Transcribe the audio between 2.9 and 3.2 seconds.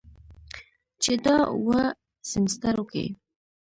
کې